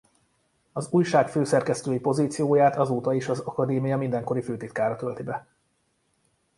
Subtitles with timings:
[0.73, 5.47] Az újság főszerkesztői pozícióját azóta is az Akadémia mindenkori főtitkára tölti be.